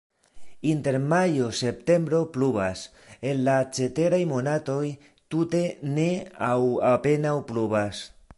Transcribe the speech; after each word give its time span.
Inter 0.69 0.95
majo-septembro 1.11 2.21
pluvas, 2.37 2.81
en 3.31 3.43
la 3.49 3.59
ceteraj 3.81 4.23
monatoj 4.33 4.83
tute 5.35 5.63
ne 5.99 6.09
aŭ 6.51 6.57
apenaŭ 6.95 7.37
pluvas. 7.53 8.07